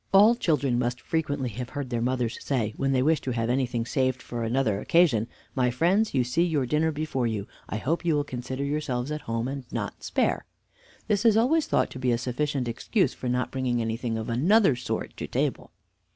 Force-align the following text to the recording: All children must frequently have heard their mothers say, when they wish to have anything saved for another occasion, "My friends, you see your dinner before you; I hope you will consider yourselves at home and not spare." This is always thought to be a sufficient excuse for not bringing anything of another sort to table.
All 0.11 0.33
children 0.33 0.79
must 0.79 0.99
frequently 0.99 1.49
have 1.49 1.69
heard 1.69 1.91
their 1.91 2.01
mothers 2.01 2.43
say, 2.43 2.73
when 2.75 2.91
they 2.91 3.03
wish 3.03 3.21
to 3.21 3.29
have 3.33 3.51
anything 3.51 3.85
saved 3.85 4.19
for 4.19 4.41
another 4.41 4.79
occasion, 4.79 5.27
"My 5.53 5.69
friends, 5.69 6.15
you 6.15 6.23
see 6.23 6.41
your 6.43 6.65
dinner 6.65 6.91
before 6.91 7.27
you; 7.27 7.45
I 7.69 7.77
hope 7.77 8.03
you 8.03 8.15
will 8.15 8.23
consider 8.23 8.63
yourselves 8.65 9.11
at 9.11 9.21
home 9.29 9.47
and 9.47 9.63
not 9.71 10.01
spare." 10.03 10.45
This 11.07 11.23
is 11.23 11.37
always 11.37 11.67
thought 11.67 11.91
to 11.91 11.99
be 11.99 12.11
a 12.11 12.17
sufficient 12.17 12.67
excuse 12.67 13.13
for 13.13 13.29
not 13.29 13.51
bringing 13.51 13.79
anything 13.79 14.17
of 14.17 14.27
another 14.27 14.75
sort 14.75 15.15
to 15.17 15.27
table. 15.27 15.69